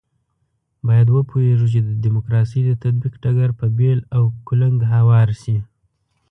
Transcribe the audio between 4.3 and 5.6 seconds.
کلنګ هوار شي.